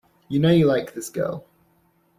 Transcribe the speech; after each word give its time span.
You 0.29 0.39
know 0.39 0.49
you 0.49 0.65
like 0.65 0.95
this 0.95 1.11
girl. 1.11 1.45